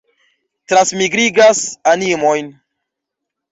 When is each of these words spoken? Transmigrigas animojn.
Transmigrigas 0.73 1.63
animojn. 1.93 2.53